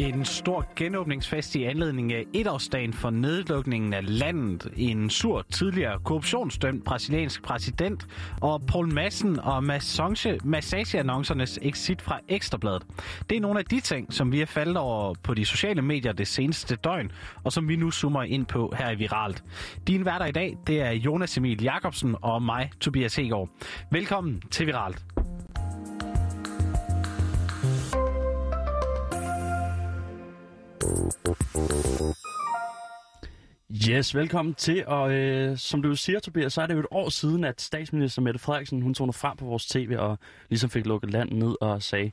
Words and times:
En 0.00 0.24
stor 0.24 0.66
genåbningsfest 0.76 1.54
i 1.54 1.64
anledning 1.64 2.12
af 2.12 2.24
etårsdagen 2.34 2.92
for 2.92 3.10
nedlukningen 3.10 3.94
af 3.94 4.18
landet. 4.18 4.72
En 4.76 5.10
sur 5.10 5.42
tidligere 5.42 5.98
korruptionsdømt 6.04 6.84
brasiliansk 6.84 7.42
præsident 7.42 8.06
og 8.40 8.62
Paul 8.68 8.92
Madsen 8.92 9.40
og 9.40 9.64
massage, 9.64 10.38
massageannoncernes 10.44 11.58
exit 11.62 12.02
fra 12.02 12.18
Ekstrabladet. 12.28 12.82
Det 13.30 13.36
er 13.36 13.40
nogle 13.40 13.58
af 13.58 13.64
de 13.64 13.80
ting, 13.80 14.12
som 14.12 14.32
vi 14.32 14.40
er 14.40 14.46
faldet 14.46 14.76
over 14.76 15.14
på 15.22 15.34
de 15.34 15.44
sociale 15.44 15.82
medier 15.82 16.12
det 16.12 16.28
seneste 16.28 16.76
døgn, 16.76 17.12
og 17.44 17.52
som 17.52 17.68
vi 17.68 17.76
nu 17.76 17.90
zoomer 17.90 18.22
ind 18.22 18.46
på 18.46 18.74
her 18.78 18.90
i 18.90 18.94
Viralt. 18.94 19.44
Din 19.86 20.04
værter 20.04 20.26
i 20.26 20.32
dag, 20.32 20.56
det 20.66 20.80
er 20.80 20.90
Jonas 20.90 21.36
Emil 21.36 21.62
Jakobsen 21.62 22.16
og 22.22 22.42
mig, 22.42 22.70
Tobias 22.80 23.16
Hegård. 23.16 23.48
Velkommen 23.90 24.42
til 24.50 24.66
Viralt. 24.66 25.04
Yes, 33.88 34.14
velkommen 34.14 34.54
til. 34.54 34.86
Og 34.86 35.12
øh, 35.12 35.58
som 35.58 35.82
du 35.82 35.96
siger, 35.96 36.20
Tobias, 36.20 36.52
så 36.52 36.62
er 36.62 36.66
det 36.66 36.74
jo 36.74 36.80
et 36.80 36.86
år 36.90 37.08
siden, 37.08 37.44
at 37.44 37.60
statsminister 37.60 38.22
Mette 38.22 38.40
Frederiksen 38.40 38.82
hun 38.82 38.94
tog 38.94 39.06
noget 39.06 39.14
frem 39.14 39.36
på 39.36 39.44
vores 39.44 39.66
tv 39.66 39.96
og 39.98 40.18
ligesom 40.48 40.70
fik 40.70 40.86
lukket 40.86 41.10
landet 41.10 41.36
ned 41.36 41.54
og 41.60 41.82
sagde, 41.82 42.10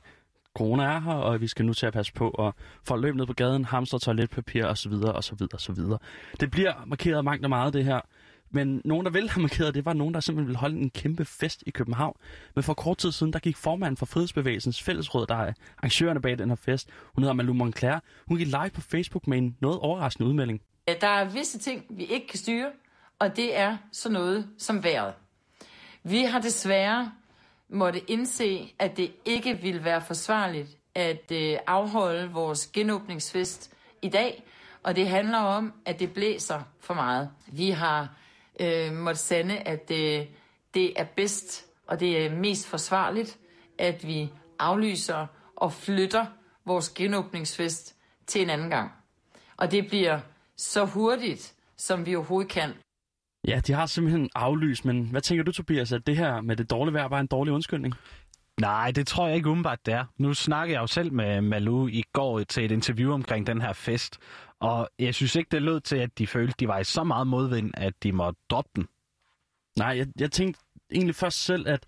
corona 0.54 0.82
er 0.82 1.00
her, 1.00 1.12
og 1.12 1.40
vi 1.40 1.46
skal 1.46 1.64
nu 1.64 1.74
til 1.74 1.86
at 1.86 1.92
passe 1.92 2.12
på, 2.12 2.30
og 2.30 2.54
folk 2.84 3.02
løb 3.02 3.14
ned 3.14 3.26
på 3.26 3.32
gaden, 3.32 3.64
hamster 3.64 3.98
toiletpapir 3.98 4.64
osv. 4.64 4.92
osv. 4.92 5.42
osv. 5.54 5.76
Det 6.40 6.50
bliver 6.50 6.72
markeret 6.86 7.24
mangt 7.24 7.44
og 7.44 7.50
meget, 7.50 7.72
det 7.72 7.84
her. 7.84 8.00
Men 8.50 8.82
nogen, 8.84 9.04
der 9.04 9.10
ville 9.10 9.30
have 9.30 9.42
markeret 9.42 9.74
det, 9.74 9.84
var 9.84 9.92
nogen, 9.92 10.14
der 10.14 10.20
simpelthen 10.20 10.46
ville 10.46 10.58
holde 10.58 10.78
en 10.78 10.90
kæmpe 10.90 11.24
fest 11.24 11.62
i 11.66 11.70
København. 11.70 12.16
Men 12.54 12.64
for 12.64 12.74
kort 12.74 12.98
tid 12.98 13.12
siden, 13.12 13.32
der 13.32 13.38
gik 13.38 13.56
formanden 13.56 13.96
for 13.96 14.06
Frihedsbevægelsens 14.06 14.82
fællesråd, 14.82 15.26
der 15.26 15.34
er 15.34 15.52
arrangørerne 15.78 16.20
bag 16.20 16.38
den 16.38 16.48
her 16.48 16.56
fest. 16.56 16.88
Hun 17.14 17.22
hedder 17.22 17.34
Malou 17.34 17.54
Moncler. 17.54 18.00
Hun 18.28 18.38
gik 18.38 18.46
live 18.46 18.70
på 18.74 18.80
Facebook 18.80 19.26
med 19.26 19.38
en 19.38 19.56
noget 19.60 19.78
overraskende 19.78 20.28
udmelding. 20.28 20.60
Øh, 20.88 21.00
der 21.00 21.08
er 21.08 21.24
visse 21.24 21.58
ting, 21.58 21.84
vi 21.90 22.04
ikke 22.04 22.26
kan 22.26 22.38
styre, 22.38 22.70
og 23.18 23.36
det 23.36 23.56
er 23.56 23.76
sådan 23.92 24.12
noget 24.12 24.48
som 24.58 24.84
vejret. 24.84 25.14
Vi 26.02 26.22
har 26.22 26.40
desværre 26.40 27.12
måtte 27.68 28.10
indse, 28.10 28.74
at 28.78 28.96
det 28.96 29.12
ikke 29.24 29.58
ville 29.58 29.84
være 29.84 30.00
forsvarligt 30.00 30.68
at 30.94 31.32
øh, 31.32 31.58
afholde 31.66 32.30
vores 32.30 32.66
genåbningsfest 32.66 33.74
i 34.02 34.08
dag, 34.08 34.44
og 34.82 34.96
det 34.96 35.08
handler 35.08 35.38
om, 35.38 35.72
at 35.84 36.00
det 36.00 36.12
blæser 36.12 36.62
for 36.80 36.94
meget. 36.94 37.30
Vi 37.46 37.70
har 37.70 38.08
øh, 38.60 38.92
måtte 38.92 39.20
sande, 39.20 39.58
at 39.58 39.88
det, 39.88 40.28
det 40.74 41.00
er 41.00 41.04
bedst 41.04 41.68
og 41.88 42.00
det 42.00 42.26
er 42.26 42.30
mest 42.30 42.66
forsvarligt, 42.66 43.38
at 43.78 44.06
vi 44.06 44.32
aflyser 44.58 45.26
og 45.56 45.72
flytter 45.72 46.26
vores 46.64 46.90
genåbningsfest 46.90 47.94
til 48.26 48.42
en 48.42 48.50
anden 48.50 48.70
gang. 48.70 48.92
Og 49.56 49.70
det 49.70 49.88
bliver 49.88 50.20
så 50.58 50.84
hurtigt, 50.84 51.54
som 51.76 52.06
vi 52.06 52.16
overhovedet 52.16 52.50
kan. 52.52 52.70
Ja, 53.48 53.60
de 53.66 53.72
har 53.72 53.86
simpelthen 53.86 54.30
aflyst, 54.34 54.84
men 54.84 55.10
hvad 55.10 55.20
tænker 55.20 55.44
du, 55.44 55.52
Tobias, 55.52 55.92
at 55.92 56.06
det 56.06 56.16
her 56.16 56.40
med 56.40 56.56
det 56.56 56.70
dårlige 56.70 56.94
vejr 56.94 57.08
var 57.08 57.20
en 57.20 57.26
dårlig 57.26 57.54
undskyldning? 57.54 57.94
Nej, 58.60 58.90
det 58.90 59.06
tror 59.06 59.26
jeg 59.26 59.36
ikke 59.36 59.48
umiddelbart, 59.48 59.86
det 59.86 59.94
er. 59.94 60.04
Nu 60.16 60.34
snakkede 60.34 60.74
jeg 60.74 60.82
jo 60.82 60.86
selv 60.86 61.12
med 61.12 61.40
Malu 61.40 61.86
i 61.86 62.02
går 62.12 62.42
til 62.42 62.64
et 62.64 62.70
interview 62.70 63.12
omkring 63.12 63.46
den 63.46 63.60
her 63.60 63.72
fest, 63.72 64.18
og 64.60 64.88
jeg 64.98 65.14
synes 65.14 65.36
ikke, 65.36 65.48
det 65.50 65.62
lød 65.62 65.80
til, 65.80 65.96
at 65.96 66.18
de 66.18 66.26
følte, 66.26 66.54
de 66.60 66.68
var 66.68 66.78
i 66.78 66.84
så 66.84 67.04
meget 67.04 67.26
modvind, 67.26 67.70
at 67.74 68.02
de 68.02 68.12
måtte 68.12 68.40
droppe 68.50 68.70
den. 68.76 68.88
Nej, 69.76 69.88
jeg, 69.88 70.06
jeg 70.18 70.32
tænkte 70.32 70.60
egentlig 70.92 71.14
først 71.14 71.44
selv, 71.44 71.68
at 71.68 71.86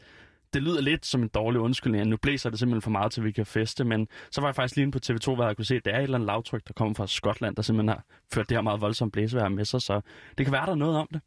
det 0.53 0.63
lyder 0.63 0.81
lidt 0.81 1.07
som 1.07 1.23
en 1.23 1.29
dårlig 1.29 1.61
undskyldning, 1.61 2.07
nu 2.07 2.17
blæser 2.17 2.51
det 2.51 2.59
simpelthen 2.59 2.83
for 2.83 2.91
meget 2.91 3.13
til, 3.13 3.25
vi 3.25 3.33
kan 3.33 3.47
feste, 3.47 3.85
men 3.85 4.09
så 4.31 4.41
var 4.41 4.49
jeg 4.49 4.55
faktisk 4.55 4.77
lige 4.77 4.83
inde 4.83 4.93
på 4.93 4.99
TV2, 5.07 5.35
hvor 5.35 5.47
jeg 5.47 5.57
kunne 5.57 5.65
se, 5.65 5.77
at 5.77 5.85
det 5.85 5.95
er 5.95 5.99
et 5.99 6.03
eller 6.03 6.19
andet 6.19 6.27
lavtryk, 6.27 6.63
der 6.69 6.73
kommer 6.73 6.95
fra 6.95 7.07
Skotland, 7.07 7.57
der 7.57 7.63
simpelthen 7.63 7.89
har 7.89 8.05
ført 8.35 8.49
det 8.49 8.57
her 8.57 8.63
meget 8.63 8.81
voldsomt 8.81 9.13
blæsevejr 9.13 9.49
med 9.49 9.65
sig, 9.65 9.83
så 9.83 10.01
det 10.39 10.47
kan 10.47 10.53
være, 10.53 10.67
der 10.67 10.73
er 10.73 10.77
noget 10.77 10.97
om 10.97 11.09
det. 11.13 11.21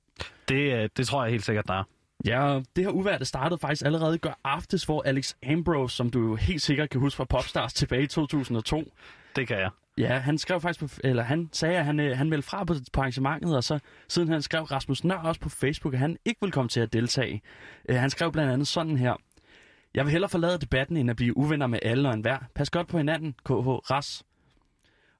Det, 0.49 0.83
øh, 0.83 0.89
det 0.97 1.07
tror 1.07 1.23
jeg 1.23 1.31
helt 1.31 1.45
sikkert, 1.45 1.67
der 1.67 1.73
er. 1.73 1.83
Ja, 2.25 2.61
det 2.75 2.83
her 2.83 2.91
uvær, 2.91 3.17
det 3.17 3.27
startede 3.27 3.59
faktisk 3.59 3.85
allerede 3.85 4.15
i 4.15 4.17
går 4.17 4.39
aftes, 4.43 4.83
hvor 4.83 5.01
Alex 5.01 5.33
Ambrose, 5.47 5.95
som 5.95 6.09
du 6.09 6.19
jo 6.19 6.35
helt 6.35 6.61
sikkert 6.61 6.89
kan 6.89 6.99
huske 6.99 7.17
fra 7.17 7.25
Popstars 7.25 7.73
tilbage 7.73 8.03
i 8.03 8.07
2002. 8.07 8.83
Det 9.35 9.47
kan 9.47 9.57
jeg. 9.59 9.69
Ja, 9.97 10.17
han 10.17 10.37
skrev 10.37 10.61
faktisk 10.61 10.79
på, 10.79 11.01
eller 11.03 11.23
han 11.23 11.49
sagde, 11.51 11.77
at 11.77 11.85
han, 11.85 11.99
øh, 11.99 12.17
han 12.17 12.29
meldte 12.29 12.47
fra 12.47 12.63
på, 12.63 12.73
på 12.93 13.01
arrangementet, 13.01 13.55
og 13.55 13.63
så 13.63 13.79
siden 14.07 14.29
han 14.29 14.41
skrev 14.41 14.63
Rasmus 14.63 15.03
Nør 15.03 15.15
også 15.15 15.41
på 15.41 15.49
Facebook, 15.49 15.93
at 15.93 15.99
han 15.99 16.17
ikke 16.25 16.41
vil 16.41 16.51
komme 16.51 16.69
til 16.69 16.79
at 16.79 16.93
deltage. 16.93 17.41
Øh, 17.89 17.95
han 17.95 18.09
skrev 18.09 18.31
blandt 18.31 18.51
andet 18.51 18.67
sådan 18.67 18.97
her. 18.97 19.15
Jeg 19.93 20.05
vil 20.05 20.11
hellere 20.11 20.29
forlade 20.29 20.57
debatten, 20.57 20.97
end 20.97 21.09
at 21.09 21.15
blive 21.15 21.37
uvenner 21.37 21.67
med 21.67 21.79
alle 21.81 22.09
og 22.09 22.13
enhver. 22.13 22.37
Pas 22.55 22.69
godt 22.69 22.87
på 22.87 22.97
hinanden, 22.97 23.33
KH 23.45 23.51
Ras. 23.51 24.23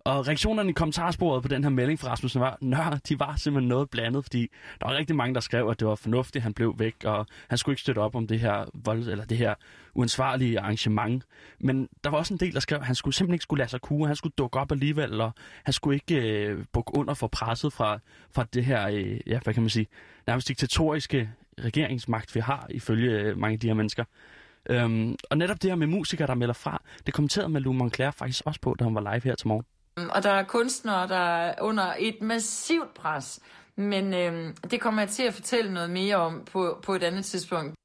Og 0.06 0.28
reaktionerne 0.28 0.70
i 0.70 0.74
kommentarsporet 0.74 1.42
på 1.42 1.48
den 1.48 1.64
her 1.64 1.70
melding 1.70 2.00
fra 2.00 2.10
Rasmussen 2.10 2.42
var, 2.42 2.58
nør, 2.62 3.00
de 3.10 3.20
var 3.20 3.36
simpelthen 3.36 3.68
noget 3.68 3.90
blandet, 3.90 4.24
fordi 4.26 4.50
der 4.80 4.88
var 4.88 4.98
rigtig 4.98 5.16
mange, 5.16 5.34
der 5.34 5.40
skrev, 5.40 5.70
at 5.70 5.80
det 5.80 5.88
var 5.88 5.96
fornuftigt, 5.96 6.36
at 6.36 6.44
han 6.44 6.54
blev 6.54 6.76
væk, 6.78 6.96
og 7.04 7.28
han 7.48 7.58
skulle 7.58 7.74
ikke 7.74 7.82
støtte 7.82 8.00
op 8.00 8.16
om 8.16 8.28
det 8.28 8.40
her, 8.40 8.66
vold, 8.74 9.08
eller 9.08 9.26
det 9.26 9.38
her 9.38 9.56
uansvarlige 9.94 10.60
arrangement. 10.60 11.24
Men 11.60 11.90
der 12.04 12.10
var 12.10 12.18
også 12.18 12.34
en 12.34 12.40
del, 12.40 12.54
der 12.54 12.60
skrev, 12.60 12.80
at 12.80 12.86
han 12.86 12.96
skulle 12.96 13.14
simpelthen 13.14 13.34
ikke 13.34 13.44
skulle 13.44 13.60
lade 13.60 13.70
sig 13.70 13.82
kue, 13.82 14.08
han 14.08 14.16
skulle 14.16 14.34
dukke 14.38 14.60
op 14.60 14.72
alligevel, 14.72 15.22
og 15.22 15.32
han 15.64 15.74
skulle 15.74 15.96
ikke 15.96 16.46
øh, 16.46 16.66
bukke 16.74 16.98
under 16.98 17.14
for 17.14 17.28
presset 17.28 17.74
fra, 17.74 18.00
fra 18.32 18.46
det 18.54 18.66
her, 18.66 18.88
øh, 18.88 19.20
ja, 19.28 19.40
hvad 19.44 19.54
kan 19.54 19.64
man 19.64 19.70
sige, 19.70 19.88
nærmest 20.28 20.48
diktatoriske 20.48 21.30
regeringsmagt, 21.60 22.36
vi 22.36 22.40
har, 22.40 22.68
ifølge 22.70 23.12
øh, 23.12 23.38
mange 23.38 23.54
af 23.54 23.60
de 23.60 23.68
her 23.68 23.74
mennesker. 23.74 24.04
Øhm, 24.70 25.16
og 25.30 25.38
netop 25.38 25.62
det 25.62 25.72
her 25.72 25.76
med 25.76 25.88
musikere, 25.88 26.28
der 26.28 26.36
melder 26.36 26.54
fra, 26.54 26.82
det 27.06 27.14
kommenterede 27.14 27.50
Malou 27.50 27.74
Moncler 27.74 28.12
faktisk 28.12 28.42
også 28.46 28.62
på, 28.62 28.76
da 28.80 28.84
hun 28.84 28.96
var 28.96 29.02
live 29.02 29.22
her 29.24 29.36
til 29.36 29.48
morgen. 29.48 29.66
Øhm, 30.00 30.10
og 30.10 30.24
der 30.24 30.30
er 30.30 30.44
kunstnere, 30.44 31.08
der 31.08 31.16
er 31.16 31.62
under 31.62 31.94
et 32.00 32.22
massivt 32.22 32.94
pres. 32.94 33.40
Men 33.76 34.14
øh, 34.14 34.56
det 34.72 34.82
kommer 34.82 35.02
jeg 35.02 35.10
til 35.10 35.24
at 35.24 35.34
fortælle 35.34 35.74
noget 35.74 35.90
mere 35.90 36.16
om 36.16 36.46
på, 36.46 36.80
på 36.84 36.94
et 36.94 37.04
andet 37.04 37.26
tidspunkt. 37.26 37.76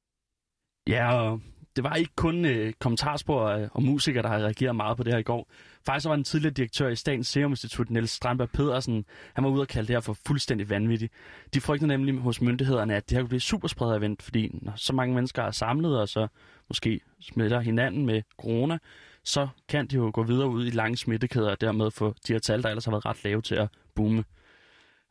Ja, 0.87 1.13
og 1.13 1.41
det 1.79 1.89
var 1.89 1.95
ikke 1.95 2.15
kun 2.15 2.45
øh, 2.45 2.73
kommentarspor 2.79 3.41
og, 3.41 3.69
og 3.71 3.83
musikere, 3.83 4.23
der 4.23 4.29
har 4.29 4.37
reageret 4.37 4.75
meget 4.75 4.97
på 4.97 5.03
det 5.03 5.13
her 5.13 5.19
i 5.19 5.23
går. 5.23 5.47
Faktisk 5.85 6.09
var 6.09 6.15
den 6.15 6.23
tidligere 6.23 6.53
direktør 6.53 6.87
i 6.87 6.95
Statens 6.95 7.27
Serum 7.27 7.51
Institut, 7.51 7.89
Niels 7.89 8.11
Strandberg 8.11 8.49
Pedersen, 8.49 9.05
han 9.33 9.43
var 9.43 9.49
ude 9.49 9.61
og 9.61 9.67
kalde 9.67 9.87
det 9.87 9.95
her 9.95 9.99
for 10.01 10.17
fuldstændig 10.27 10.69
vanvittigt. 10.69 11.13
De 11.53 11.61
frygtede 11.61 11.87
nemlig 11.87 12.15
hos 12.15 12.41
myndighederne, 12.41 12.95
at 12.95 13.09
det 13.09 13.15
her 13.15 13.21
kunne 13.21 13.29
blive 13.29 13.39
superspredt 13.39 13.97
event, 13.97 14.21
fordi 14.21 14.59
når 14.61 14.73
så 14.75 14.93
mange 14.93 15.15
mennesker 15.15 15.43
er 15.43 15.51
samlet, 15.51 15.99
og 15.99 16.09
så 16.09 16.27
måske 16.67 16.99
smitter 17.21 17.59
hinanden 17.59 18.05
med 18.05 18.21
corona, 18.41 18.77
så 19.23 19.47
kan 19.69 19.87
de 19.87 19.95
jo 19.95 20.11
gå 20.13 20.23
videre 20.23 20.49
ud 20.49 20.65
i 20.65 20.69
lange 20.69 20.97
smittekæder 20.97 21.51
og 21.51 21.61
dermed 21.61 21.91
få 21.91 22.15
de 22.27 22.33
her 22.33 22.39
tal, 22.39 22.63
der 22.63 22.69
ellers 22.69 22.85
har 22.85 22.91
været 22.91 23.05
ret 23.05 23.23
lave 23.23 23.41
til 23.41 23.55
at 23.55 23.67
boome. 23.95 24.23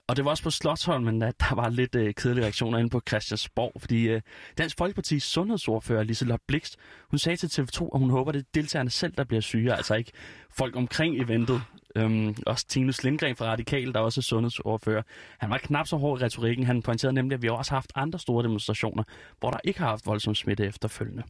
Og 0.08 0.16
det 0.16 0.24
var 0.24 0.30
også 0.30 0.42
på 0.42 0.50
Slottholmen, 0.50 1.22
at 1.22 1.28
øh, 1.28 1.48
der 1.48 1.54
var 1.54 1.68
lidt 1.68 1.94
øh, 1.94 2.14
kedelige 2.14 2.44
reaktioner 2.44 2.78
inde 2.78 2.90
på 2.90 3.00
Christiansborg, 3.08 3.72
fordi 3.80 4.08
øh, 4.08 4.20
Dansk 4.58 4.78
Folkepartis 4.78 5.22
sundhedsordfører 5.22 6.02
Liselotte 6.02 6.44
Blikst, 6.48 6.76
hun 7.10 7.18
sagde 7.18 7.36
til 7.36 7.62
TV2, 7.62 7.88
at 7.94 8.00
hun 8.00 8.10
håber, 8.10 8.30
at 8.30 8.34
det 8.34 8.40
er 8.40 8.46
deltagerne 8.54 8.90
selv, 8.90 9.12
der 9.12 9.24
bliver 9.24 9.40
syge, 9.40 9.74
altså 9.74 9.94
ikke 9.94 10.12
folk 10.50 10.76
omkring 10.76 11.22
eventet. 11.22 11.62
Øhm, 11.96 12.36
også 12.46 12.66
Tinus 12.66 13.04
Lindgren 13.04 13.36
fra 13.36 13.44
Radikal, 13.44 13.92
der 13.92 14.00
også 14.00 14.20
er 14.20 14.22
sundhedsordfører. 14.22 15.02
Han 15.38 15.50
var 15.50 15.58
knap 15.58 15.86
så 15.86 15.96
hård 15.96 16.20
i 16.20 16.24
retorikken. 16.24 16.66
Han 16.66 16.82
pointerede 16.82 17.14
nemlig, 17.14 17.34
at 17.34 17.42
vi 17.42 17.48
også 17.48 17.70
har 17.70 17.76
haft 17.76 17.92
andre 17.94 18.18
store 18.18 18.44
demonstrationer, 18.44 19.02
hvor 19.40 19.50
der 19.50 19.58
ikke 19.64 19.78
har 19.78 19.88
haft 19.88 20.06
voldsom 20.06 20.34
smitte 20.34 20.66
efterfølgende. 20.66 21.22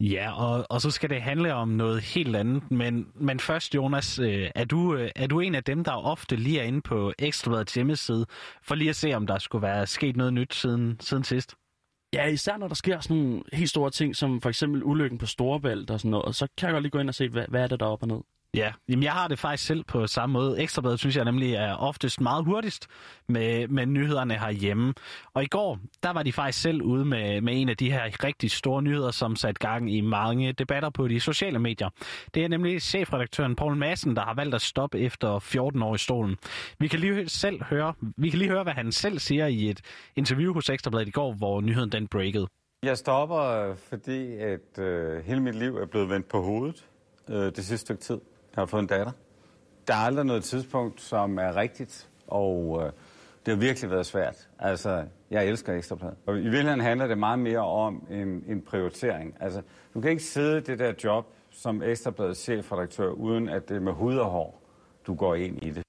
Ja, 0.00 0.32
og, 0.32 0.66
og 0.70 0.80
så 0.80 0.90
skal 0.90 1.10
det 1.10 1.22
handle 1.22 1.54
om 1.54 1.68
noget 1.68 2.02
helt 2.02 2.36
andet. 2.36 2.70
Men, 2.70 3.12
men 3.14 3.40
først, 3.40 3.74
Jonas, 3.74 4.18
øh, 4.18 4.50
er, 4.54 4.64
du, 4.64 4.94
øh, 4.94 5.10
er 5.16 5.26
du 5.26 5.40
en 5.40 5.54
af 5.54 5.64
dem, 5.64 5.84
der 5.84 5.92
ofte 5.92 6.36
lige 6.36 6.60
er 6.60 6.64
inde 6.64 6.82
på 6.82 7.12
Ekstrabladets 7.18 7.74
hjemmeside, 7.74 8.26
for 8.62 8.74
lige 8.74 8.90
at 8.90 8.96
se, 8.96 9.14
om 9.14 9.26
der 9.26 9.38
skulle 9.38 9.62
være 9.62 9.86
sket 9.86 10.16
noget 10.16 10.32
nyt 10.32 10.54
siden, 10.54 10.96
siden 11.00 11.24
sidst? 11.24 11.54
Ja, 12.14 12.26
især 12.26 12.56
når 12.56 12.68
der 12.68 12.74
sker 12.74 13.00
sådan 13.00 13.16
nogle 13.16 13.42
helt 13.52 13.70
store 13.70 13.90
ting, 13.90 14.16
som 14.16 14.40
for 14.40 14.48
eksempel 14.48 14.84
ulykken 14.84 15.18
på 15.18 15.26
Storebælt 15.26 15.90
og 15.90 16.00
sådan 16.00 16.10
noget, 16.10 16.36
så 16.36 16.48
kan 16.58 16.66
jeg 16.66 16.72
godt 16.72 16.82
lige 16.82 16.90
gå 16.90 16.98
ind 16.98 17.08
og 17.08 17.14
se, 17.14 17.28
hvad, 17.28 17.44
hvad 17.48 17.62
er 17.62 17.66
det 17.66 17.80
der 17.80 17.86
op 17.86 18.02
og 18.02 18.08
ned. 18.08 18.20
Ja, 18.54 18.72
jamen 18.88 19.02
jeg 19.02 19.12
har 19.12 19.28
det 19.28 19.38
faktisk 19.38 19.66
selv 19.66 19.84
på 19.84 20.06
samme 20.06 20.32
måde. 20.32 20.62
Ekstrabladet 20.62 20.98
synes 20.98 21.16
jeg 21.16 21.24
nemlig 21.24 21.54
er 21.54 21.74
oftest 21.74 22.20
meget 22.20 22.44
hurtigst 22.44 22.86
med, 23.28 23.68
med 23.68 23.86
nyhederne 23.86 24.34
herhjemme. 24.34 24.94
Og 25.34 25.42
i 25.42 25.46
går, 25.46 25.78
der 26.02 26.10
var 26.12 26.22
de 26.22 26.32
faktisk 26.32 26.62
selv 26.62 26.82
ude 26.82 27.04
med, 27.04 27.40
med 27.40 27.60
en 27.60 27.68
af 27.68 27.76
de 27.76 27.92
her 27.92 28.24
rigtig 28.24 28.50
store 28.50 28.82
nyheder, 28.82 29.10
som 29.10 29.36
satte 29.36 29.66
gang 29.68 29.94
i 29.94 30.00
mange 30.00 30.52
debatter 30.52 30.90
på 30.90 31.08
de 31.08 31.20
sociale 31.20 31.58
medier. 31.58 31.88
Det 32.34 32.44
er 32.44 32.48
nemlig 32.48 32.82
chefredaktøren 32.82 33.56
Paul 33.56 33.76
Madsen, 33.76 34.16
der 34.16 34.22
har 34.22 34.34
valgt 34.34 34.54
at 34.54 34.62
stoppe 34.62 34.98
efter 34.98 35.38
14 35.38 35.82
år 35.82 35.94
i 35.94 35.98
stolen. 35.98 36.36
Vi 36.78 36.88
kan 36.88 37.00
lige 37.00 37.28
selv 37.28 37.64
høre, 37.64 37.94
vi 38.16 38.30
kan 38.30 38.38
lige 38.38 38.50
høre, 38.50 38.62
hvad 38.62 38.74
han 38.74 38.92
selv 38.92 39.18
siger 39.18 39.46
i 39.46 39.70
et 39.70 39.80
interview 40.16 40.54
hos 40.54 40.70
Ekstrabladet 40.70 41.08
i 41.08 41.10
går, 41.10 41.32
hvor 41.32 41.60
nyheden 41.60 41.92
den 41.92 42.08
breakede. 42.08 42.46
Jeg 42.82 42.98
stopper, 42.98 43.74
fordi 43.88 44.36
at 44.36 44.78
øh, 44.78 45.24
hele 45.24 45.40
mit 45.40 45.54
liv 45.54 45.76
er 45.76 45.86
blevet 45.86 46.08
vendt 46.08 46.28
på 46.28 46.42
hovedet 46.42 46.84
øh, 47.28 47.36
det 47.36 47.56
sidste 47.56 47.78
stykke 47.78 48.02
tid. 48.02 48.20
Jeg 48.56 48.60
har 48.60 48.66
fået 48.66 48.82
en 48.82 48.86
datter. 48.86 49.12
Der 49.88 49.94
er 49.94 49.98
aldrig 49.98 50.24
noget 50.24 50.44
tidspunkt, 50.44 51.00
som 51.00 51.38
er 51.38 51.56
rigtigt, 51.56 52.08
og 52.26 52.82
øh, 52.82 52.92
det 53.46 53.54
har 53.54 53.60
virkelig 53.60 53.90
været 53.90 54.06
svært. 54.06 54.48
Altså, 54.58 55.04
jeg 55.30 55.46
elsker 55.46 55.74
ekstrabladet. 55.74 56.16
Og 56.26 56.38
i 56.38 56.42
virkeligheden 56.42 56.80
handler 56.80 57.06
det 57.06 57.18
meget 57.18 57.38
mere 57.38 57.58
om 57.58 58.06
en, 58.10 58.44
en 58.48 58.62
prioritering. 58.62 59.36
Altså, 59.40 59.62
du 59.94 60.00
kan 60.00 60.10
ikke 60.10 60.22
sidde 60.22 60.58
i 60.58 60.60
det 60.60 60.78
der 60.78 60.92
job 61.04 61.26
som 61.50 61.82
Ekstrabladets 61.82 62.40
chefredaktør, 62.40 63.08
uden 63.10 63.48
at 63.48 63.68
det 63.68 63.76
er 63.76 63.80
med 63.80 63.92
hud 63.92 64.16
og 64.16 64.30
hår, 64.30 64.62
du 65.06 65.14
går 65.14 65.34
ind 65.34 65.62
i 65.62 65.70
det. 65.70 65.83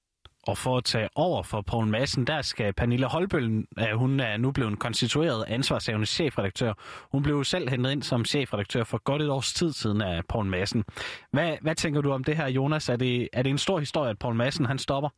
Og 0.46 0.58
for 0.58 0.76
at 0.76 0.84
tage 0.84 1.08
over 1.14 1.42
for 1.42 1.60
Poul 1.60 1.86
Madsen, 1.86 2.26
der 2.26 2.42
skal 2.42 2.72
Pernille 2.72 3.06
Holbøl, 3.06 3.66
øh, 3.78 3.88
hun 3.94 4.20
er 4.20 4.36
nu 4.36 4.50
blevet 4.50 4.78
konstitueret 4.78 5.44
ansvarshavende 5.48 6.06
chefredaktør. 6.06 6.72
Hun 7.12 7.22
blev 7.22 7.44
selv 7.44 7.70
hentet 7.70 7.92
ind 7.92 8.02
som 8.02 8.24
chefredaktør 8.24 8.84
for 8.84 8.98
godt 8.98 9.22
et 9.22 9.30
års 9.30 9.52
tid 9.52 9.72
siden 9.72 10.00
af 10.02 10.24
Poul 10.28 10.46
Madsen. 10.46 10.84
Hvad, 11.32 11.56
hvad 11.60 11.74
tænker 11.74 12.00
du 12.00 12.12
om 12.12 12.24
det 12.24 12.36
her, 12.36 12.48
Jonas? 12.48 12.88
Er 12.88 12.96
det, 12.96 13.28
er 13.32 13.42
det 13.42 13.50
en 13.50 13.58
stor 13.58 13.78
historie, 13.78 14.10
at 14.10 14.18
Poul 14.18 14.34
Madsen 14.34 14.66
han 14.66 14.78
stopper? 14.78 15.08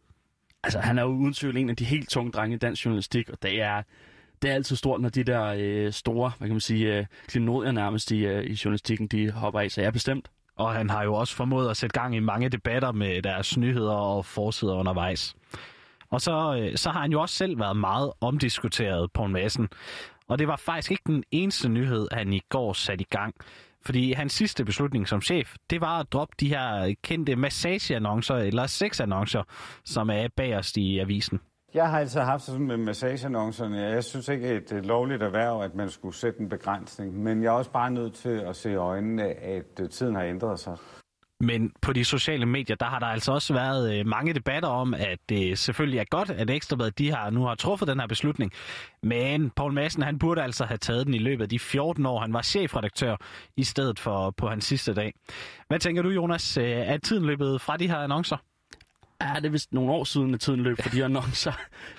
Altså, 0.65 0.79
han 0.79 0.99
er 0.99 1.03
jo 1.03 1.09
uden 1.09 1.35
tvivl 1.35 1.57
en 1.57 1.71
af 1.71 1.77
de 1.77 1.85
helt 1.85 2.11
tunge 2.11 2.33
drenge 2.33 2.57
i 2.57 2.59
dansk 2.59 2.85
journalistik, 2.85 3.31
og 3.31 3.43
det 3.43 3.63
er, 3.63 3.83
det 4.43 4.51
er 4.51 4.55
altid 4.55 4.77
stort, 4.77 5.01
når 5.01 5.09
de 5.09 5.25
der 5.25 5.55
øh, 5.59 5.93
store, 5.93 6.33
hvad 6.39 6.49
kan 6.49 6.55
man 6.55 6.61
sige, 6.61 6.99
øh, 6.99 7.07
klinodier 7.27 7.73
nærmest 7.73 8.11
i, 8.11 8.27
øh, 8.27 8.45
i 8.45 8.61
journalistikken, 8.65 9.07
de 9.07 9.31
hopper 9.31 9.61
af, 9.61 9.71
så 9.71 9.81
jeg 9.81 9.89
er 9.89 9.93
bestemt. 9.93 10.31
Og 10.59 10.73
han 10.73 10.91
har 10.91 11.03
jo 11.03 11.15
også 11.15 11.37
formået 11.37 11.71
at 11.71 11.77
sætte 11.77 12.01
gang 12.01 12.17
i 12.17 12.21
mange 12.21 12.49
debatter 12.49 12.93
med 12.93 13.23
deres 13.23 13.57
nyheder 13.57 13.93
og 13.93 14.25
forsider 14.25 14.75
undervejs. 14.75 15.35
Og 16.11 16.21
så, 16.21 16.57
øh, 16.61 16.77
så 16.77 16.91
har 16.91 17.01
han 17.01 17.13
jo 17.13 17.21
også 17.21 17.35
selv 17.35 17.59
været 17.59 17.77
meget 17.77 18.13
omdiskuteret 18.21 19.13
på 19.13 19.25
en 19.25 19.33
massen. 19.33 19.69
Og 20.29 20.39
det 20.39 20.49
var 20.49 20.57
faktisk 20.57 20.91
ikke 20.91 21.03
den 21.07 21.25
eneste 21.31 21.69
nyhed, 21.69 22.09
han 22.13 22.33
i 22.33 22.41
går 22.49 22.73
satte 22.73 23.03
i 23.03 23.07
gang. 23.11 23.35
Fordi 23.85 24.13
hans 24.13 24.33
sidste 24.33 24.65
beslutning 24.65 25.09
som 25.09 25.23
chef, 25.23 25.55
det 25.71 25.81
var 25.81 26.01
at 26.01 26.13
droppe 26.13 26.35
de 26.41 26.49
her 26.49 26.95
kendte 27.03 27.37
massageannoncer 27.37 28.37
eller 28.37 28.67
sexannoncer, 28.67 29.43
som 29.85 30.11
er 30.11 30.29
bagerst 30.37 30.77
i 30.77 30.99
avisen. 30.99 31.41
Jeg 31.75 31.91
har 31.91 32.01
altid 32.01 32.21
haft 32.21 32.43
sådan 32.43 32.67
med 32.67 32.77
massageannoncerne. 32.77 33.79
Jeg 33.79 34.05
synes 34.05 34.29
ikke, 34.29 34.55
det 34.55 34.73
er 34.73 34.79
et 34.79 34.87
lovligt 34.87 35.23
erhverv, 35.23 35.63
at 35.63 35.75
man 35.75 35.91
skulle 35.91 36.15
sætte 36.15 36.41
en 36.41 36.49
begrænsning. 36.49 37.23
Men 37.23 37.43
jeg 37.43 37.49
er 37.49 37.53
også 37.53 37.71
bare 37.71 37.91
nødt 37.91 38.15
til 38.15 38.29
at 38.29 38.57
se 38.57 38.71
i 38.71 38.75
øjnene, 38.75 39.25
at 39.25 39.81
øh, 39.81 39.89
tiden 39.89 40.15
har 40.15 40.23
ændret 40.23 40.61
sig. 40.61 40.77
Men 41.41 41.73
på 41.83 41.93
de 41.93 42.05
sociale 42.05 42.47
medier, 42.47 42.77
der 42.77 42.87
har 42.87 42.99
der 42.99 43.07
altså 43.07 43.33
også 43.33 43.55
været 43.55 43.99
øh, 43.99 44.07
mange 44.07 44.35
debatter 44.35 44.69
om, 44.69 44.95
at 44.95 45.19
det 45.29 45.59
selvfølgelig 45.59 45.99
er 45.99 46.05
godt, 46.11 46.31
at 46.31 46.51
Ekstrabladet 46.51 46.99
de 46.99 47.11
har, 47.11 47.31
nu 47.31 47.45
har 47.45 47.55
truffet 47.55 47.89
den 47.89 48.01
her 48.01 48.07
beslutning. 48.07 48.53
Men 49.03 49.51
Paul 49.51 49.73
Madsen, 49.73 50.03
han 50.03 50.19
burde 50.19 50.43
altså 50.43 50.65
have 50.65 50.79
taget 50.79 51.07
den 51.07 51.15
i 51.15 51.19
løbet 51.19 51.43
af 51.43 51.49
de 51.49 51.59
14 51.59 52.07
år, 52.07 52.21
han 52.21 52.33
var 52.33 52.43
chefredaktør, 52.43 53.17
i 53.57 53.65
stedet 53.65 53.99
for 53.99 54.31
på 54.31 54.49
hans 54.49 54.65
sidste 54.65 54.95
dag. 54.95 55.15
Hvad 55.69 55.79
tænker 55.79 56.03
du, 56.03 56.09
Jonas? 56.09 56.57
Øh, 56.57 56.65
er 56.65 56.97
tiden 56.97 57.27
løbet 57.27 57.61
fra 57.61 57.77
de 57.77 57.89
her 57.89 57.97
annoncer? 57.97 58.37
Ja, 59.23 59.35
det 59.35 59.45
er 59.47 59.51
vist 59.51 59.73
nogle 59.73 59.93
år 59.93 60.05
siden, 60.05 60.35
at 60.35 60.41
tiden 60.41 60.61
løb 60.61 60.83
for 60.83 60.89
de 60.89 61.05
annoncer. 61.05 61.53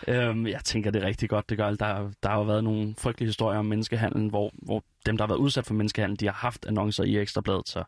øhm, 0.07 0.48
jeg 0.48 0.63
tænker, 0.63 0.92
det 0.92 1.04
er 1.04 1.07
rigtig 1.07 1.30
godt, 1.30 1.50
det 1.50 1.57
gør. 1.57 1.69
Der, 1.69 2.12
der 2.24 2.30
har 2.30 2.38
jo 2.38 2.44
været 2.44 2.63
nogle 2.63 2.95
frygtelige 2.98 3.27
historier 3.27 3.60
om 3.60 3.66
menneskehandlen, 3.66 4.30
hvor, 4.30 4.51
hvor 4.54 4.83
dem, 5.06 5.18
der 5.18 5.24
har 5.24 5.27
været 5.27 5.39
udsat 5.39 5.66
for 5.66 5.74
menneskehandel, 5.74 6.19
de 6.19 6.25
har 6.25 6.33
haft 6.33 6.66
annoncer 6.66 7.04
i 7.04 7.18
Ekstrabladet, 7.18 7.69
så 7.69 7.83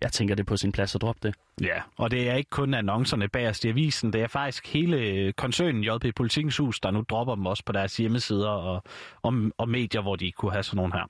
jeg 0.00 0.12
tænker, 0.12 0.34
det 0.34 0.42
er 0.42 0.46
på 0.46 0.56
sin 0.56 0.72
plads 0.72 0.94
at 0.94 1.00
droppe 1.00 1.28
det. 1.28 1.34
Ja, 1.60 1.80
og 1.96 2.10
det 2.10 2.30
er 2.30 2.34
ikke 2.34 2.50
kun 2.50 2.74
annoncerne 2.74 3.28
bagerst 3.28 3.64
i 3.64 3.68
avisen, 3.68 4.12
det 4.12 4.20
er 4.20 4.26
faktisk 4.26 4.72
hele 4.72 5.32
koncernen 5.32 5.84
JP 5.84 6.14
Politikens 6.16 6.56
Hus, 6.56 6.80
der 6.80 6.90
nu 6.90 7.04
dropper 7.08 7.34
dem 7.34 7.46
også 7.46 7.64
på 7.64 7.72
deres 7.72 7.96
hjemmesider 7.96 8.48
og, 8.48 8.82
og, 9.22 9.34
og 9.58 9.68
medier, 9.68 10.02
hvor 10.02 10.16
de 10.16 10.32
kunne 10.32 10.52
have 10.52 10.62
sådan 10.62 10.76
nogle 10.76 10.92
her. 10.92 11.06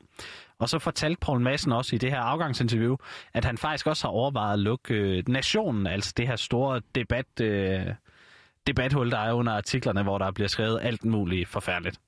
Og 0.63 0.69
så 0.69 0.79
fortalte 0.79 1.21
Paul 1.21 1.41
Madsen 1.41 1.73
også 1.73 1.95
i 1.95 1.99
det 1.99 2.11
her 2.11 2.21
afgangsinterview, 2.21 2.97
at 3.35 3.45
han 3.45 3.59
faktisk 3.59 3.87
også 3.87 4.07
har 4.07 4.13
overvejet 4.13 4.53
at 4.53 4.59
lukke 4.59 4.95
øh, 4.95 5.23
nationen, 5.29 5.87
altså 5.87 6.13
det 6.17 6.29
her 6.29 6.37
store 6.37 6.81
debat, 6.95 7.41
øh, 7.41 7.87
debathul, 8.67 9.11
der 9.11 9.19
er 9.19 9.33
under 9.33 9.53
artiklerne, 9.53 10.03
hvor 10.03 10.19
der 10.19 10.31
bliver 10.31 10.49
skrevet 10.49 10.79
alt 10.83 11.05
muligt 11.05 11.49
forfærdeligt. 11.49 11.99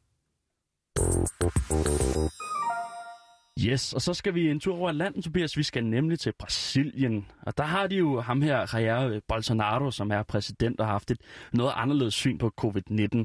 Yes, 3.67 3.93
og 3.93 4.03
så 4.03 4.15
skal 4.15 4.35
vi 4.35 4.51
en 4.51 4.61
tur 4.61 4.77
over 4.77 4.93
landet, 4.93 5.25
Tobias. 5.25 5.57
Vi 5.57 5.63
skal 5.63 5.85
nemlig 5.85 6.19
til 6.19 6.33
Brasilien. 6.39 7.27
Og 7.43 7.59
der 7.59 7.65
har 7.65 7.87
de 7.87 7.97
jo 7.97 8.21
ham 8.21 8.43
her, 8.43 8.79
Jair 8.79 9.21
Bolsonaro, 9.29 9.91
som 9.91 10.11
er 10.11 10.23
præsident 10.23 10.81
og 10.81 10.87
har 10.87 10.93
haft 10.93 11.11
et 11.11 11.19
noget 11.53 11.73
anderledes 11.77 12.15
syn 12.15 12.39
på 12.39 12.53
covid-19. 12.61 13.25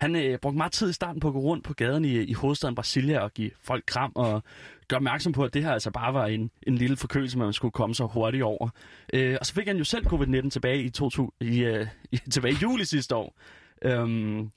Han 0.00 0.16
øh, 0.16 0.38
brugte 0.38 0.56
meget 0.56 0.72
tid 0.72 0.90
i 0.90 0.92
starten 0.92 1.20
på 1.20 1.28
at 1.28 1.34
gå 1.34 1.40
rundt 1.40 1.64
på 1.64 1.74
gaden 1.74 2.04
i, 2.04 2.20
i 2.20 2.32
hovedstaden 2.32 2.74
Brasilia 2.74 3.18
og 3.18 3.34
give 3.34 3.50
folk 3.62 3.84
kram 3.86 4.12
og 4.14 4.42
gøre 4.88 4.98
opmærksom 4.98 5.32
på, 5.32 5.44
at 5.44 5.54
det 5.54 5.62
her 5.64 5.72
altså 5.72 5.90
bare 5.90 6.14
var 6.14 6.26
en, 6.26 6.50
en 6.66 6.74
lille 6.74 6.96
forkølelse, 6.96 7.38
man 7.38 7.52
skulle 7.52 7.72
komme 7.72 7.94
så 7.94 8.06
hurtigt 8.06 8.42
over. 8.42 8.68
Øh, 9.12 9.36
og 9.40 9.46
så 9.46 9.54
fik 9.54 9.66
han 9.66 9.76
jo 9.76 9.84
selv 9.84 10.06
covid-19 10.06 10.50
tilbage 10.50 10.82
i, 10.82 10.90
to, 10.90 11.10
i, 11.40 11.64
øh, 11.64 11.86
i, 12.12 12.16
tilbage 12.16 12.54
i 12.54 12.58
juli 12.62 12.84
sidste 12.84 13.16
år. 13.16 13.34
Øhm, 13.82 14.50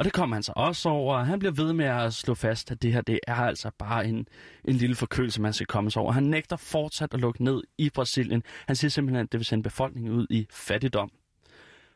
og 0.00 0.04
det 0.04 0.12
kommer 0.12 0.36
han 0.36 0.42
så 0.42 0.52
også 0.56 0.88
over. 0.88 1.18
Han 1.18 1.38
bliver 1.38 1.52
ved 1.52 1.72
med 1.72 1.84
at 1.84 2.14
slå 2.14 2.34
fast, 2.34 2.70
at 2.70 2.82
det 2.82 2.92
her 2.92 3.00
det 3.00 3.20
er 3.26 3.34
altså 3.34 3.70
bare 3.78 4.06
en, 4.06 4.26
en 4.64 4.74
lille 4.74 4.96
forkølelse, 4.96 5.40
man 5.40 5.52
skal 5.52 5.66
komme 5.66 5.90
sig 5.90 6.02
over. 6.02 6.12
Han 6.12 6.22
nægter 6.22 6.56
fortsat 6.56 7.14
at 7.14 7.20
lukke 7.20 7.44
ned 7.44 7.62
i 7.78 7.90
Brasilien. 7.90 8.42
Han 8.66 8.76
siger 8.76 8.90
simpelthen, 8.90 9.24
at 9.24 9.32
det 9.32 9.38
vil 9.38 9.44
sende 9.44 9.62
befolkningen 9.62 10.12
ud 10.12 10.26
i 10.30 10.46
fattigdom. 10.50 11.10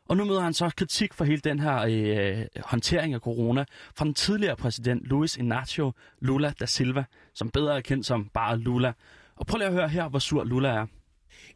Og 0.08 0.16
nu 0.16 0.24
møder 0.24 0.40
han 0.40 0.54
så 0.54 0.70
kritik 0.76 1.14
for 1.14 1.24
hele 1.24 1.40
den 1.40 1.60
her 1.60 1.84
øh, 1.88 2.46
håndtering 2.64 3.14
af 3.14 3.20
corona 3.20 3.64
fra 3.96 4.04
den 4.04 4.14
tidligere 4.14 4.56
præsident 4.56 5.02
Luis 5.02 5.38
Inácio 5.38 5.90
Lula 6.20 6.52
da 6.60 6.66
Silva, 6.66 7.04
som 7.34 7.50
bedre 7.50 7.76
er 7.76 7.80
kendt 7.80 8.06
som 8.06 8.28
bare 8.34 8.58
Lula. 8.58 8.92
Og 9.36 9.46
prøv 9.46 9.58
lige 9.58 9.68
at 9.68 9.74
høre 9.74 9.88
her, 9.88 10.08
hvor 10.08 10.18
sur 10.18 10.44
Lula 10.44 10.68
er. 10.68 10.86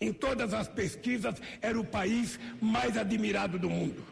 Em 0.01 0.15
todas 0.15 0.53
as 0.55 0.69
pesquisas, 0.69 1.43
era 1.63 1.79
o 1.79 1.83
país 1.83 2.41
mais 2.63 2.97
admirado 2.97 3.59
do 3.59 3.69
mundo. 3.69 4.03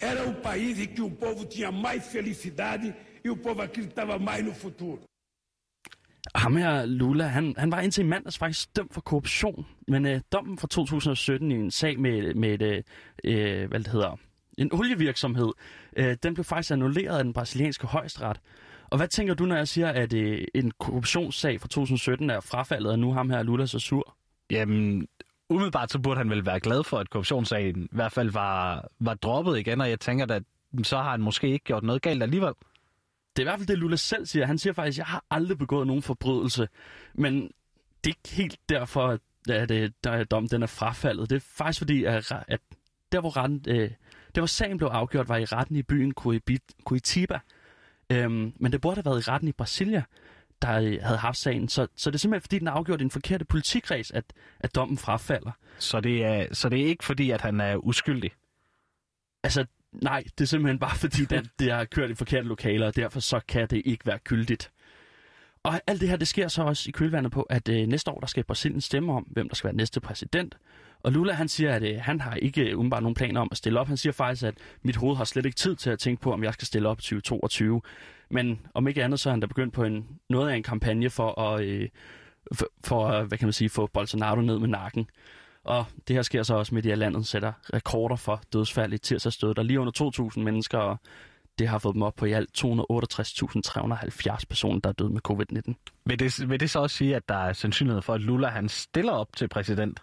Era 0.00 0.28
o 0.28 0.34
país 0.34 0.78
em 0.78 0.86
que 0.86 1.02
o 1.02 1.10
povo 1.10 1.44
tinha 1.44 1.70
mais 1.72 2.06
felicidade 2.12 2.94
e 3.24 3.30
o 3.30 3.36
povo 3.36 3.62
acreditava 3.62 4.18
mais 4.18 4.44
no 4.44 4.54
futuro. 4.54 5.00
Ham 6.34 6.56
her, 6.56 6.86
Lula, 6.86 7.26
han, 7.26 7.54
han 7.56 7.70
var 7.70 7.80
indtil 7.80 8.04
i 8.04 8.08
mandags 8.08 8.38
faktisk 8.38 8.76
dømt 8.76 8.94
for 8.94 9.00
korruption, 9.00 9.66
men 9.88 10.06
øh, 10.06 10.20
dommen 10.32 10.58
fra 10.58 10.68
2017 10.68 11.50
i 11.50 11.54
en 11.54 11.70
sag 11.70 12.00
med, 12.00 12.34
med 12.34 12.62
et, 12.62 12.84
øh, 13.24 13.68
hvad 13.68 13.80
det 13.80 13.88
hedder, 13.88 14.16
en 14.58 14.72
olievirksomhed, 14.72 15.48
øh, 15.96 16.16
den 16.22 16.34
blev 16.34 16.44
faktisk 16.44 16.70
annulleret 16.70 17.18
af 17.18 17.24
den 17.24 17.32
brasilianske 17.32 17.86
højesteret. 17.86 18.40
Og 18.90 18.96
hvad 18.96 19.08
tænker 19.08 19.34
du, 19.34 19.44
når 19.44 19.56
jeg 19.56 19.68
siger, 19.68 19.88
at 19.88 20.12
øh, 20.12 20.44
en 20.54 20.70
korruptionssag 20.78 21.60
fra 21.60 21.68
2017 21.68 22.30
er 22.30 22.40
frafaldet, 22.40 22.92
og 22.92 22.98
nu 22.98 23.12
ham 23.12 23.30
her 23.30 23.42
Lula 23.42 23.66
så 23.66 23.78
sur? 23.78 24.16
Jamen, 24.50 25.06
umiddelbart 25.48 25.92
så 25.92 25.98
burde 25.98 26.18
han 26.18 26.30
vel 26.30 26.46
være 26.46 26.60
glad 26.60 26.84
for, 26.84 26.98
at 26.98 27.10
korruptionssagen 27.10 27.84
i 27.84 27.88
hvert 27.92 28.12
fald 28.12 28.30
var, 28.30 28.88
var 29.00 29.14
droppet 29.14 29.58
igen, 29.58 29.80
og 29.80 29.90
jeg 29.90 30.00
tænker, 30.00 30.26
at 30.26 30.42
så 30.82 30.96
har 30.96 31.10
han 31.10 31.20
måske 31.20 31.48
ikke 31.48 31.64
gjort 31.64 31.82
noget 31.82 32.02
galt 32.02 32.22
alligevel. 32.22 32.52
Det 33.36 33.42
er 33.42 33.46
i 33.46 33.50
hvert 33.50 33.58
fald 33.58 33.68
det, 33.68 33.78
Lula 33.78 33.96
selv 33.96 34.26
siger. 34.26 34.46
Han 34.46 34.58
siger 34.58 34.72
faktisk, 34.72 34.94
at 34.94 34.98
jeg 34.98 35.06
har 35.06 35.24
aldrig 35.30 35.58
begået 35.58 35.86
nogen 35.86 36.02
forbrydelse, 36.02 36.68
men 37.14 37.34
det 38.04 38.10
er 38.10 38.14
ikke 38.24 38.36
helt 38.36 38.58
derfor, 38.68 39.06
at 39.06 39.20
det, 39.46 39.70
øh, 39.70 39.90
der 40.04 40.24
dom 40.24 40.48
den 40.48 40.62
er 40.62 40.66
frafaldet. 40.66 41.30
Det 41.30 41.36
er 41.36 41.40
faktisk 41.40 41.78
fordi, 41.80 42.04
at, 42.04 42.32
at 42.48 42.60
der, 43.12 43.20
hvor 43.20 43.36
retten, 43.36 43.64
øh, 43.68 43.90
der 44.34 44.40
hvor 44.40 44.46
sagen 44.46 44.78
blev 44.78 44.88
afgjort, 44.88 45.28
var 45.28 45.36
i 45.36 45.44
retten 45.44 45.76
i 45.76 45.82
byen 45.82 46.12
Curitiba. 46.84 47.38
Øhm, 48.12 48.52
men 48.56 48.72
det 48.72 48.80
burde 48.80 48.96
have 48.96 49.04
været 49.04 49.26
i 49.26 49.30
retten 49.30 49.48
i 49.48 49.52
Brasilia, 49.52 50.02
der 50.62 50.80
øh, 50.80 50.98
havde 51.02 51.18
haft 51.18 51.38
sagen. 51.38 51.68
Så, 51.68 51.86
så 51.96 52.10
det 52.10 52.14
er 52.14 52.18
simpelthen 52.18 52.42
fordi, 52.42 52.58
den 52.58 52.68
er 52.68 52.72
afgjort 52.72 53.00
i 53.00 53.04
en 53.04 53.10
forkerte 53.10 53.44
politikreds, 53.44 54.10
at, 54.10 54.24
at 54.60 54.74
dommen 54.74 54.98
frafalder. 54.98 55.52
Så 55.78 56.00
det, 56.00 56.24
er, 56.24 56.54
så 56.54 56.68
det 56.68 56.80
er 56.80 56.86
ikke 56.86 57.04
fordi, 57.04 57.30
at 57.30 57.40
han 57.40 57.60
er 57.60 57.76
uskyldig? 57.76 58.30
Altså, 59.44 59.66
nej, 59.92 60.24
det 60.38 60.40
er 60.40 60.48
simpelthen 60.48 60.78
bare 60.78 60.96
fordi, 60.96 61.24
den, 61.34 61.48
det 61.58 61.72
har 61.72 61.84
kørt 61.84 62.10
i 62.10 62.14
forkerte 62.14 62.48
lokaler, 62.48 62.86
og 62.86 62.96
derfor 62.96 63.20
så 63.20 63.40
kan 63.48 63.68
det 63.68 63.82
ikke 63.84 64.06
være 64.06 64.18
gyldigt. 64.18 64.70
Og 65.68 65.80
alt 65.86 66.00
det 66.00 66.08
her, 66.08 66.16
det 66.16 66.28
sker 66.28 66.48
så 66.48 66.62
også 66.62 66.88
i 66.88 66.92
kølvandet 66.92 67.32
på, 67.32 67.42
at 67.42 67.68
øh, 67.68 67.86
næste 67.86 68.10
år, 68.10 68.20
der 68.20 68.26
skal 68.26 68.44
Brasilien 68.44 68.80
stemme 68.80 69.12
om, 69.12 69.22
hvem 69.22 69.48
der 69.48 69.56
skal 69.56 69.68
være 69.68 69.76
næste 69.76 70.00
præsident. 70.00 70.58
Og 71.02 71.12
Lula, 71.12 71.32
han 71.32 71.48
siger, 71.48 71.74
at 71.74 71.82
øh, 71.82 72.00
han 72.00 72.20
har 72.20 72.34
ikke 72.34 72.70
øh, 72.70 72.78
umiddelbart 72.78 73.02
nogen 73.02 73.14
planer 73.14 73.40
om 73.40 73.48
at 73.50 73.56
stille 73.56 73.80
op. 73.80 73.88
Han 73.88 73.96
siger 73.96 74.12
faktisk, 74.12 74.42
at 74.42 74.54
mit 74.82 74.96
hoved 74.96 75.16
har 75.16 75.24
slet 75.24 75.46
ikke 75.46 75.56
tid 75.56 75.76
til 75.76 75.90
at 75.90 75.98
tænke 75.98 76.22
på, 76.22 76.32
om 76.32 76.44
jeg 76.44 76.52
skal 76.52 76.66
stille 76.66 76.88
op 76.88 76.98
i 76.98 77.02
2022. 77.02 77.80
Men 78.30 78.60
om 78.74 78.88
ikke 78.88 79.04
andet, 79.04 79.20
så 79.20 79.28
er 79.28 79.32
han 79.32 79.40
da 79.40 79.46
begyndt 79.46 79.74
på 79.74 79.84
en, 79.84 80.06
noget 80.28 80.50
af 80.50 80.56
en 80.56 80.62
kampagne 80.62 81.10
for 81.10 81.40
at, 81.40 81.64
øh, 81.64 81.88
for, 82.54 82.66
for, 82.84 83.22
hvad 83.22 83.38
kan 83.38 83.46
man 83.46 83.52
sige, 83.52 83.68
få 83.68 83.86
Bolsonaro 83.86 84.40
ned 84.40 84.58
med 84.58 84.68
nakken. 84.68 85.06
Og 85.64 85.84
det 86.08 86.16
her 86.16 86.22
sker 86.22 86.42
så 86.42 86.54
også 86.54 86.74
midt 86.74 86.86
i, 86.86 86.90
at 86.90 86.98
landet 86.98 87.26
sætter 87.26 87.52
rekorder 87.74 88.16
for 88.16 88.42
dødsfald 88.52 88.92
i 88.92 88.98
tirsdagsdød. 88.98 89.54
Der 89.54 89.62
er 89.62 89.66
lige 89.66 89.80
under 89.80 90.32
2.000 90.36 90.40
mennesker, 90.40 90.78
og 90.78 90.96
det 91.58 91.68
har 91.68 91.78
fået 91.78 91.94
dem 91.94 92.02
op 92.02 92.14
på 92.14 92.24
i 92.24 92.32
alt 92.32 92.64
268.370 92.64 94.42
personer, 94.48 94.80
der 94.80 94.88
er 94.88 94.92
døde 94.92 95.10
med 95.10 95.20
covid-19. 95.28 95.74
Vil 96.06 96.18
det, 96.18 96.50
vil 96.50 96.60
det 96.60 96.70
så 96.70 96.78
også 96.78 96.96
sige, 96.96 97.16
at 97.16 97.28
der 97.28 97.34
er 97.34 97.52
sandsynlighed 97.52 98.02
for, 98.02 98.14
at 98.14 98.20
Lula 98.20 98.48
han 98.48 98.68
stiller 98.68 99.12
op 99.12 99.36
til 99.36 99.48
præsident? 99.48 100.00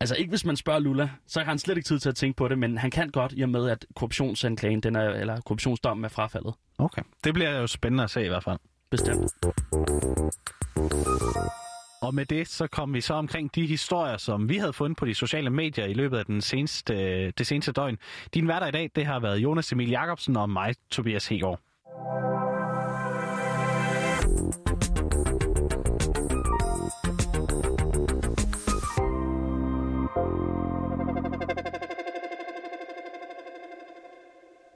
Altså 0.00 0.14
ikke 0.14 0.28
hvis 0.28 0.44
man 0.44 0.56
spørger 0.56 0.80
Lula, 0.80 1.10
så 1.26 1.40
har 1.40 1.46
han 1.46 1.58
slet 1.58 1.76
ikke 1.76 1.86
tid 1.86 1.98
til 1.98 2.08
at 2.08 2.16
tænke 2.16 2.36
på 2.36 2.48
det, 2.48 2.58
men 2.58 2.78
han 2.78 2.90
kan 2.90 3.10
godt 3.10 3.32
i 3.36 3.42
og 3.42 3.48
med, 3.48 3.70
at 3.70 3.86
korruptionsanklagen, 3.96 4.80
den 4.80 4.96
er, 4.96 5.10
eller 5.10 5.40
korruptionsdommen 5.40 6.04
er 6.04 6.08
frafaldet. 6.08 6.54
Okay, 6.78 7.02
det 7.24 7.34
bliver 7.34 7.50
jo 7.50 7.66
spændende 7.66 8.04
at 8.04 8.10
se 8.10 8.24
i 8.24 8.28
hvert 8.28 8.44
fald. 8.44 8.58
Bestemt. 8.90 9.30
Og 12.04 12.14
med 12.14 12.26
det, 12.26 12.48
så 12.48 12.66
kom 12.66 12.94
vi 12.94 13.00
så 13.00 13.14
omkring 13.14 13.54
de 13.54 13.66
historier, 13.66 14.16
som 14.16 14.48
vi 14.48 14.56
havde 14.56 14.72
fundet 14.72 14.96
på 14.98 15.06
de 15.06 15.14
sociale 15.14 15.50
medier 15.50 15.84
i 15.86 15.94
løbet 15.94 16.18
af 16.18 16.24
den 16.24 16.40
seneste, 16.40 17.30
det 17.30 17.46
seneste 17.46 17.72
døgn. 17.72 17.98
Din 18.34 18.44
hverdag 18.44 18.68
i 18.68 18.72
dag, 18.72 18.90
det 18.96 19.06
har 19.06 19.20
været 19.20 19.38
Jonas 19.38 19.72
Emil 19.72 19.90
Jacobsen 19.90 20.36
og 20.36 20.50
mig, 20.50 20.74
Tobias 20.90 21.26
Hegård. 21.26 21.60